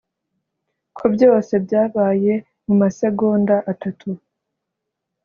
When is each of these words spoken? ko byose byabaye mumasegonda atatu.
ko 0.97 1.03
byose 1.13 1.53
byabaye 1.65 2.33
mumasegonda 2.65 3.55
atatu. 3.71 4.09